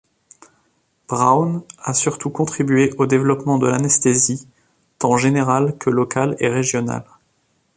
Braun 1.07 1.63
a 1.77 1.93
surtout 1.93 2.31
contribué 2.31 2.91
au 2.97 3.05
développement 3.05 3.59
de 3.59 3.67
l'anesthésie, 3.67 4.47
tant 4.97 5.15
générale 5.15 5.77
que 5.77 5.91
locale 5.91 6.35
et 6.39 6.47
régionale. 6.49 7.05